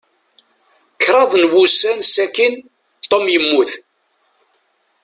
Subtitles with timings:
[1.03, 2.55] Kṛaḍ n wussan sakin,
[3.09, 3.71] Tom yemmut.